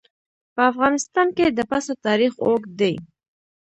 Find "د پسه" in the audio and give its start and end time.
1.49-1.93